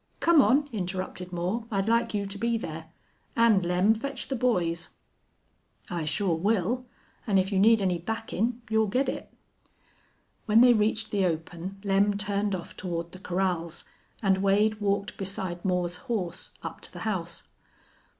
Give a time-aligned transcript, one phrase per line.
[0.19, 1.65] Come on," interrupted Moore.
[1.69, 2.87] "I'd like you to be there.
[3.35, 4.95] And, Lem, fetch the boys."
[5.91, 6.87] "I shore will,
[7.27, 9.31] an' if you need any backin' you'll git it."
[10.47, 13.83] When they reached the open Lem turned off toward the corrals,
[14.23, 17.43] and Wade walked beside Moore's horse up to the house.